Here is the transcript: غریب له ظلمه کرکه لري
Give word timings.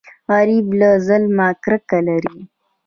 غریب 0.31 0.65
له 0.79 0.89
ظلمه 1.07 1.47
کرکه 1.63 1.99
لري 2.07 2.37